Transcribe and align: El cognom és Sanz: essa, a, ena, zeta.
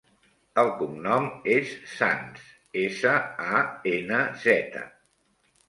El 0.61 0.69
cognom 0.79 1.27
és 1.57 1.75
Sanz: 1.91 2.41
essa, 2.87 3.13
a, 3.53 3.63
ena, 3.95 4.25
zeta. 4.49 4.85